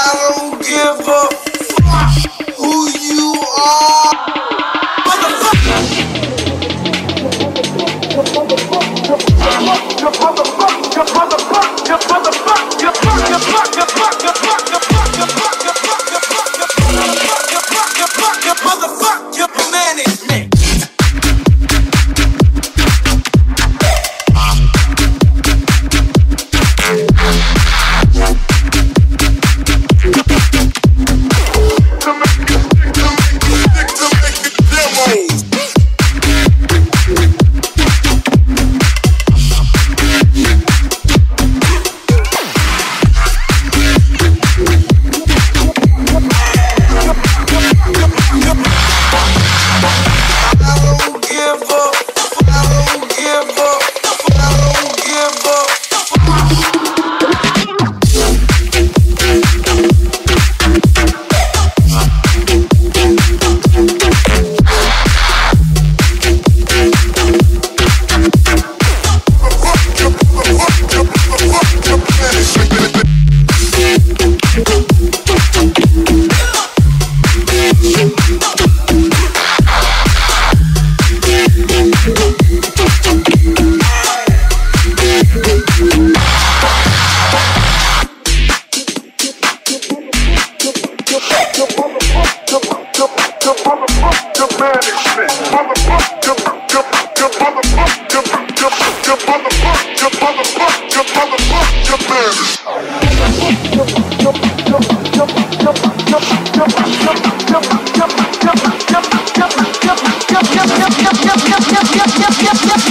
Paulo. 0.00 0.39
The 112.62 112.90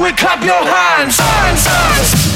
we 0.00 0.12
clap 0.12 0.44
your 0.44 0.54
hands. 0.54 1.18
hands, 1.18 1.66
hands. 1.66 2.27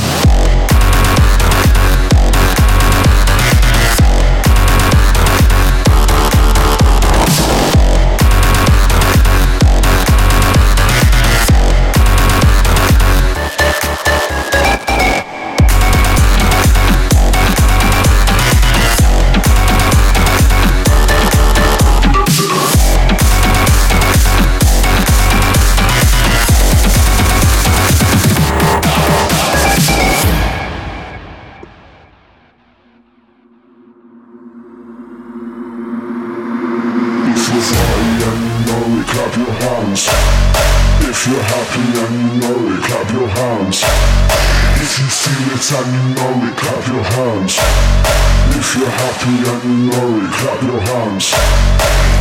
to 49.23 49.29
Yaninori, 49.29 50.33
clap 50.33 50.63
your 50.63 50.81
hands. 50.81 51.33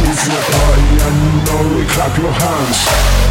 If 0.04 0.28
you're 0.28 0.38
high 0.38 1.08
and 1.08 1.18
you 1.24 1.42
know 1.46 1.62
Yaninori, 1.74 1.90
clap 1.90 2.18
your 2.20 2.32
hands. 2.32 3.31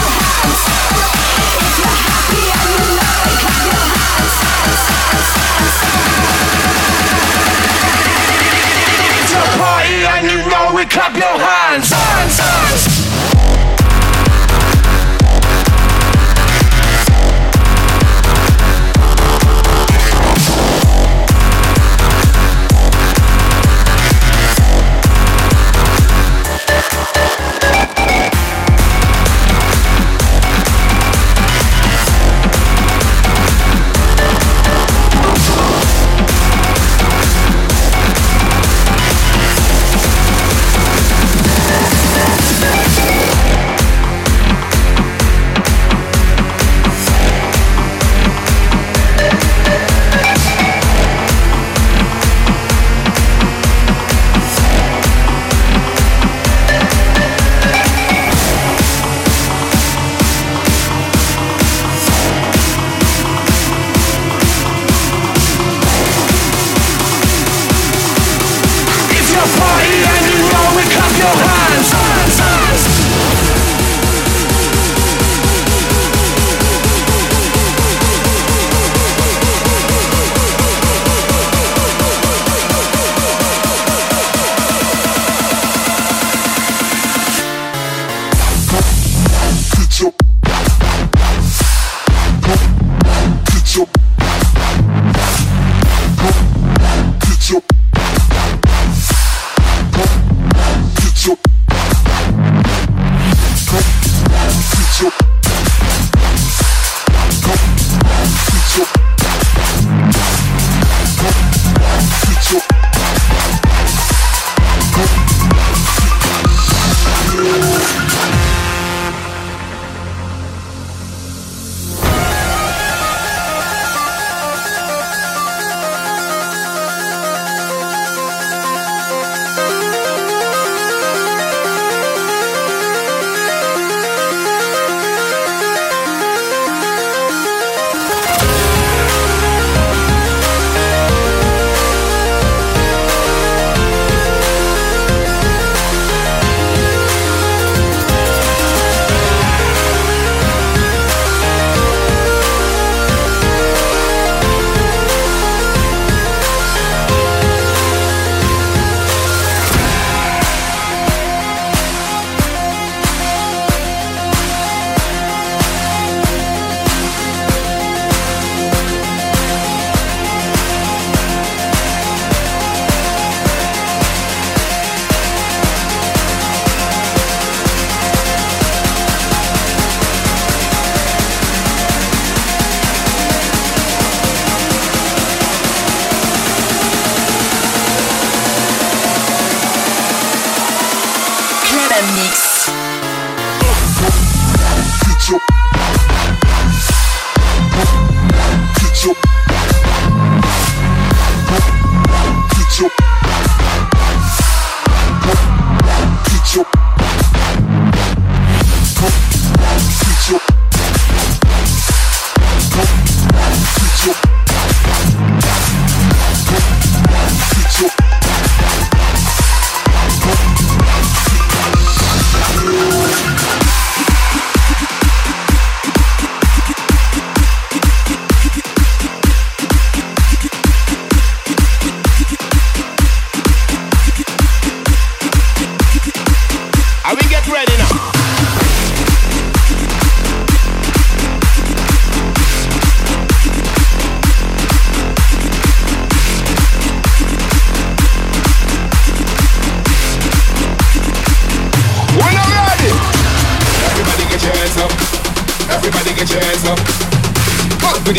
and 10.05 10.25
you 10.25 10.37
know 10.49 10.73
we 10.75 10.85
clap 10.85 11.15
your 11.15 11.37
hands. 11.37 11.89
hands, 11.89 12.39
hands. 12.39 13.00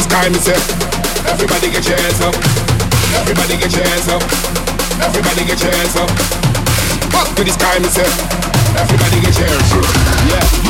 Time, 0.01 0.32
say, 0.32 0.57
everybody 1.28 1.68
get 1.70 1.86
your 1.86 1.99
hands 1.99 2.20
up. 2.22 2.34
Everybody 3.20 3.59
get 3.59 3.76
your 3.76 3.84
hands 3.84 4.09
up. 4.09 4.22
Everybody 5.05 5.45
get 5.45 5.61
your 5.61 5.70
hands 5.70 5.97
up. 5.97 6.09
Up 7.12 7.28
to 7.36 7.45
the 7.45 7.51
sky, 7.53 7.76
say, 7.93 8.09
everybody 8.80 9.20
get 9.20 9.38
your 9.38 9.49
hands 9.49 9.72
up. 9.72 9.84
Yeah. 10.30 10.62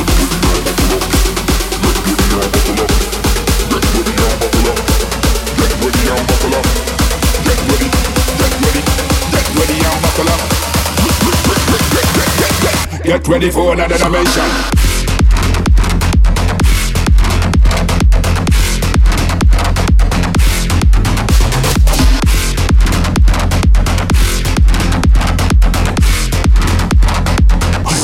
Get 13.05 13.27
ready 13.27 13.51
for 13.51 13.73
another 13.73 13.97
dimension. 13.97 14.82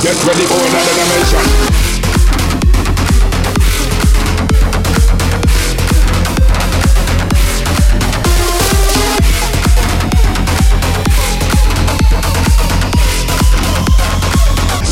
Get 0.10 0.26
ready 0.26 0.42
for 0.48 0.56
another 0.56 0.94
dimension. 0.96 1.38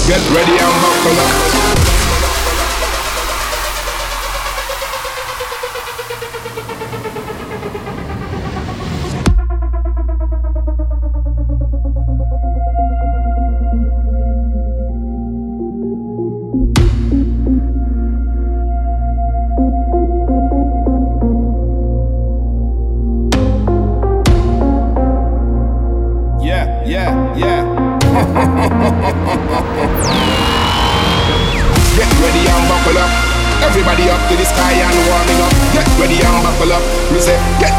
Get 0.05 0.21
ready 0.29 0.51
and 0.51 0.81
buckle 0.83 1.19
up. 1.19 1.66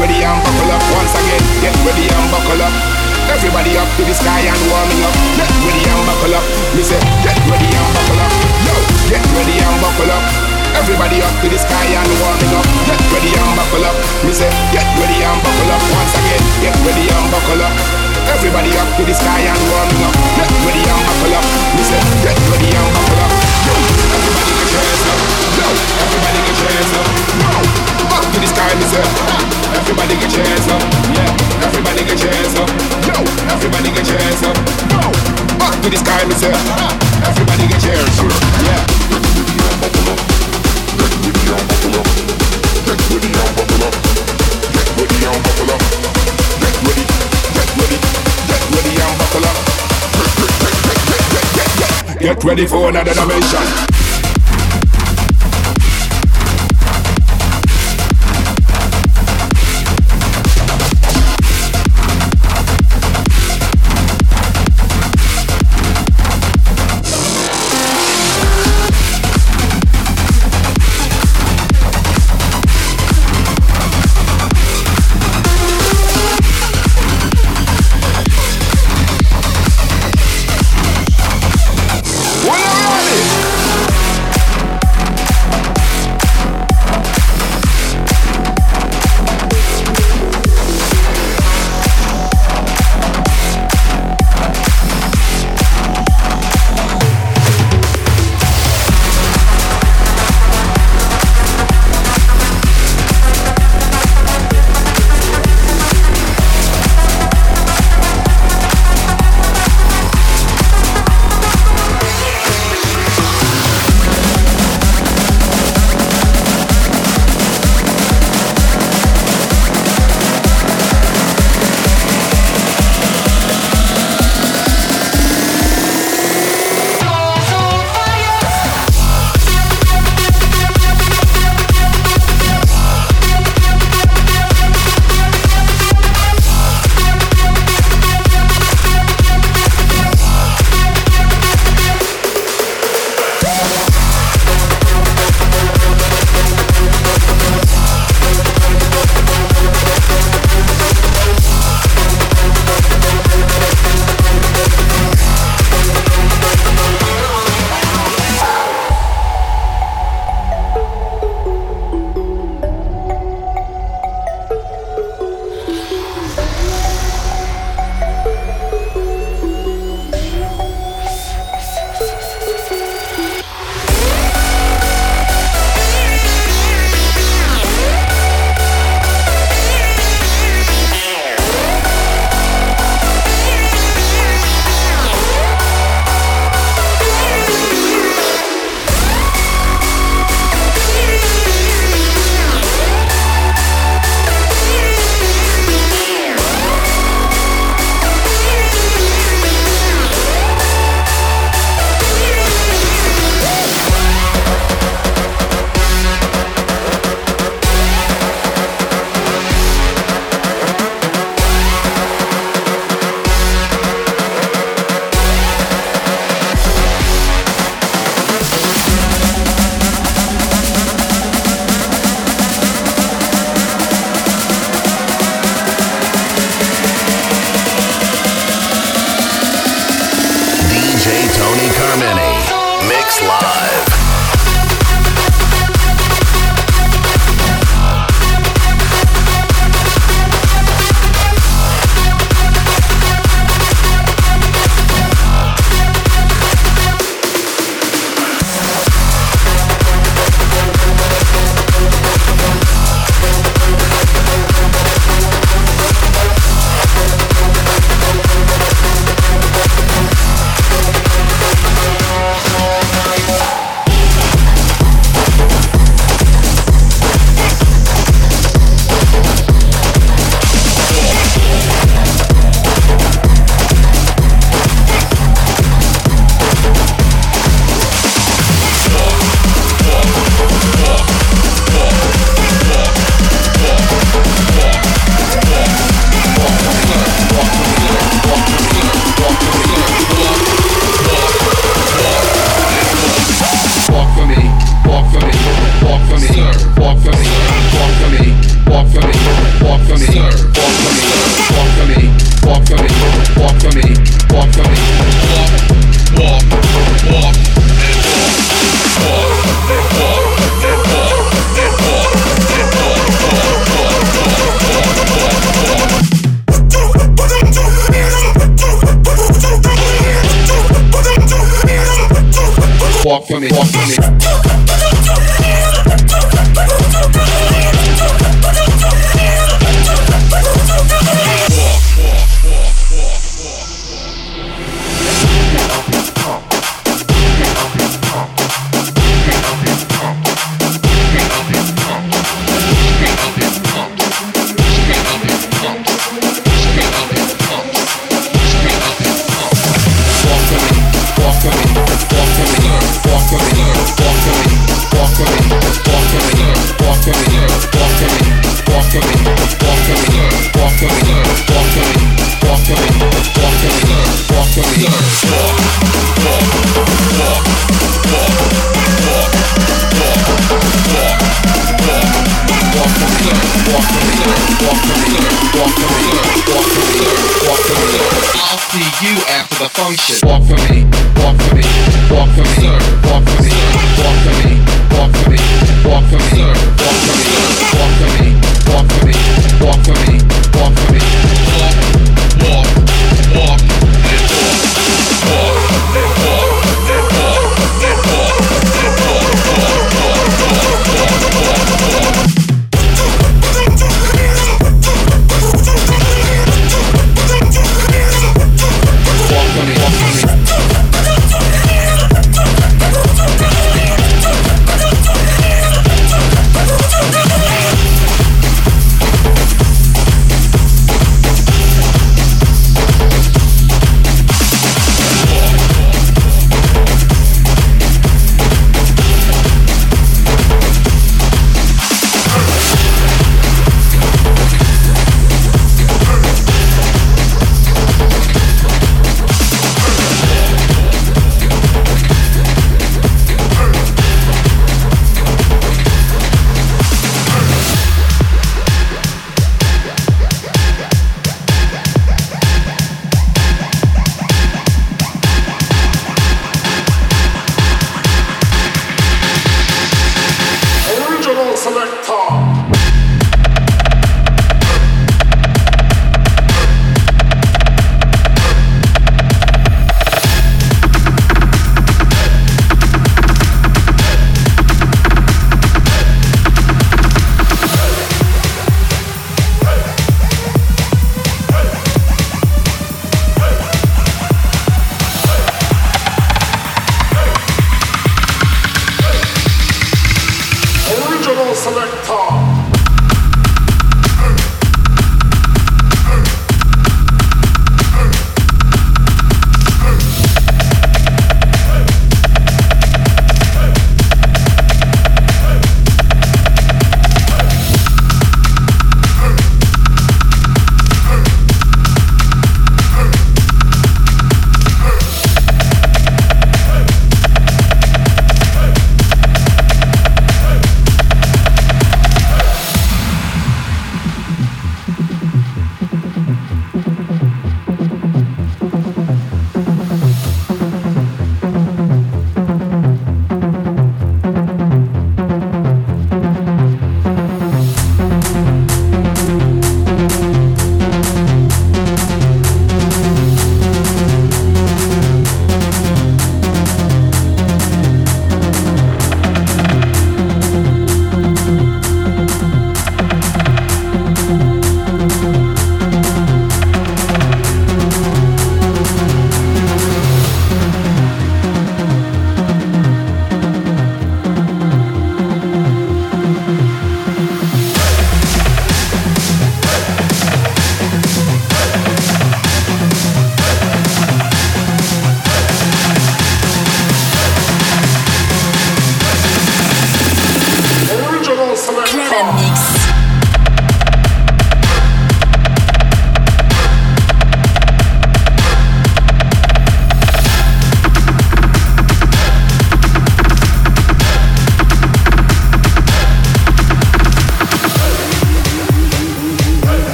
ready 0.00 0.24
and 0.24 0.40
buckle 0.40 0.72
up 0.72 0.80
once 0.96 1.12
again. 1.12 1.44
Get 1.60 1.76
ready 1.84 2.08
and 2.08 2.26
buckle 2.32 2.56
up. 2.64 2.72
Everybody 3.28 3.76
up 3.76 3.84
to 4.00 4.02
the 4.08 4.16
sky 4.16 4.48
and 4.48 4.60
warming 4.72 5.04
up. 5.04 5.12
Get 5.36 5.52
ready 5.60 5.84
and 5.84 6.02
buckle 6.08 6.34
up. 6.40 6.44
Me 6.72 6.80
say, 6.80 6.96
get 7.20 7.36
ready 7.44 7.68
and 7.68 7.90
buckle 7.92 8.16
up. 8.16 8.32
Yo, 8.64 8.74
get 9.12 9.24
ready 9.36 9.60
and 9.60 9.76
buckle 9.84 10.08
up. 10.08 10.24
Everybody 10.72 11.20
up 11.20 11.34
to 11.44 11.52
the 11.52 11.60
sky 11.60 11.86
and 11.92 12.10
warming 12.16 12.54
up. 12.56 12.64
Get 12.88 13.00
ready 13.12 13.28
and 13.28 13.52
buckle 13.52 13.84
up. 13.84 13.96
Me 14.24 14.32
say, 14.32 14.48
get 14.72 14.88
ready 14.96 15.20
and 15.20 15.38
buckle 15.44 15.68
up 15.68 15.82
once 15.92 16.14
again. 16.16 16.42
Get 16.64 16.76
ready 16.80 17.04
and 17.04 17.26
buckle 17.28 17.60
up. 17.60 17.74
Everybody 18.32 18.72
up 18.80 18.88
to 18.96 19.04
the 19.04 19.12
sky 19.12 19.40
and 19.52 19.62
warming 19.68 20.00
up. 20.00 20.16
Get 20.40 20.48
ready 20.64 20.80
and 20.80 21.02
buckle 21.12 21.34
up. 21.36 21.44
Me 21.76 21.82
say, 21.84 22.00
get 22.24 22.40
ready 22.48 22.72
and 22.72 22.88
buckle 22.96 23.20
up. 23.20 23.32
Yo, 23.68 23.74
everybody 24.16 24.48
get 24.48 24.68
your 24.72 24.80
hands 24.80 25.04
up. 25.12 25.20
Yo, 25.60 25.68
everybody 26.08 26.40
get 26.48 26.56
your 26.56 26.72
hands 26.72 26.92
up. 26.96 27.06
Yo 27.84 27.89
to 28.32 28.38
the 28.38 28.46
sky, 28.46 28.70
me 28.78 28.86
say. 28.86 29.02
Everybody 29.74 30.14
get 30.14 30.30
your 30.30 30.44
hands 30.46 30.68
up, 30.70 30.82
yeah. 31.14 31.66
Everybody 31.66 32.02
get 32.06 32.20
your 32.22 32.30
hands 32.30 32.54
up, 32.54 32.70
yo. 33.06 33.16
Everybody 33.50 33.90
get 33.90 34.06
your 34.06 34.18
hands 34.22 34.42
up, 34.46 34.56
yo. 34.94 35.02
Up 35.66 35.74
to 35.82 35.88
the 35.90 35.98
sky, 35.98 36.22
me 36.28 36.34
say. 36.38 36.54
Everybody 37.26 37.64
get 37.66 37.82
your 37.82 37.94
hands 37.98 38.18
up, 38.22 38.30
yeah. 38.66 38.82
Get 39.10 39.22
with 39.34 39.50
the 39.50 39.66
buffalo. 39.82 40.14
Get 40.98 41.12
with 41.26 41.38
the 41.42 41.58
buffalo. 41.58 42.02
Get 42.86 43.00
with 43.10 43.24
the 43.24 43.30
buffalo. 43.34 43.88
Get 44.74 44.88
with 44.94 45.10
the 45.10 45.26
buffalo. 45.26 45.76
Get 46.60 46.76
ready, 46.86 47.04
get 47.56 47.70
ready, 47.82 47.98
get 48.46 48.62
ready, 48.70 48.92
and 48.94 49.14
buckle 49.18 49.46
up. 49.50 49.58
Get 52.20 52.44
ready 52.44 52.66
for 52.66 52.88
another 52.90 53.14
dimension. 53.14 54.09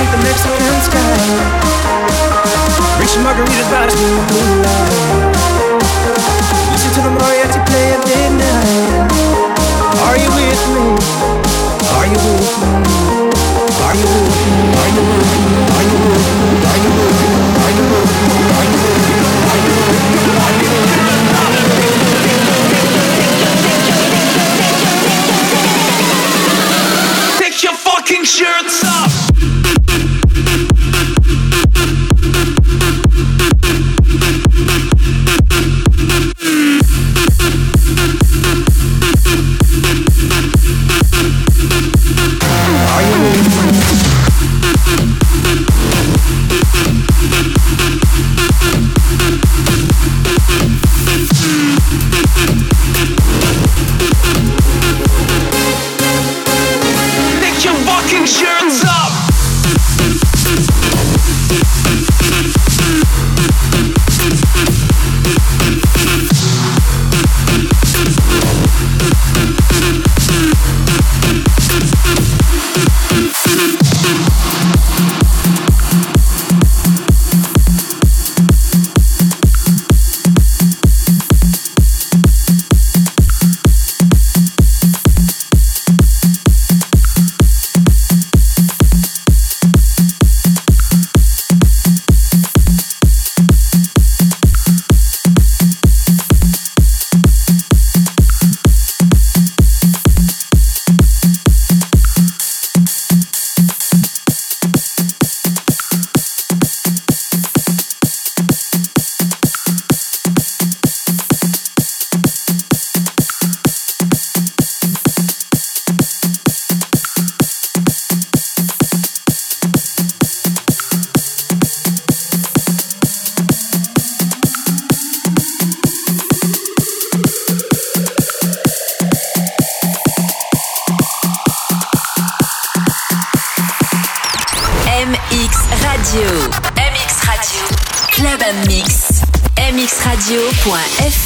Underneath 0.00 0.12
the 0.12 0.18
Mexican 0.24 0.80
sky. 0.80 1.12
Drink 2.96 3.10
some 3.10 3.24
margaritas 3.24 3.68
by 3.70 3.86
the 3.86 3.94
moonlight. 4.00 4.40
Listen 6.72 6.90
to 6.96 7.00
the 7.04 7.12
mariachi 7.20 7.60
play 7.68 7.92
at 7.92 8.00
midnight. 8.08 9.12
Are 10.06 10.16
you 10.16 10.30
with 10.32 10.62
me? 10.74 10.84
Are 11.96 12.06
you 12.08 12.16
with 12.16 12.56
me? 12.60 12.80
Are 13.84 13.96
you 13.96 14.06
with 14.08 14.36
me? 14.40 14.56
Are 14.80 14.90
you 14.96 15.02
with 15.10 15.28
me? 15.30 15.52
Are 15.76 15.84
you 15.84 15.98
with 16.08 16.28
me? 16.30 16.56
Are 16.70 16.80
you 16.80 16.96
with 16.96 17.20
me? 17.20 17.36
Are 17.60 17.72
you 17.76 17.84
with 17.84 18.10
me? 18.10 18.38
Are 18.40 18.64
you 18.64 18.84
with 18.84 19.04
me? 19.04 19.24
Are 19.40 19.60
you 19.60 19.76
with 19.76 19.98
me? 20.00 20.28
Are 20.40 20.54
you 20.56 20.68
with 20.70 20.90
me? 21.60 21.88
Take 27.38 27.58
your 27.62 27.74
fucking 27.74 28.24
shirts 28.24 28.84
off! 28.84 29.09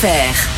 faire. 0.05 0.54